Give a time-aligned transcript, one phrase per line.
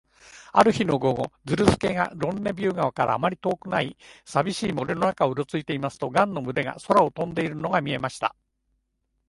[0.51, 8.35] ある日の午後、ズルスケがロンネビュー川からあまり遠くない、さびしい森の中をうろついていますと、ガンの群れが空を飛んでいるのが見えました。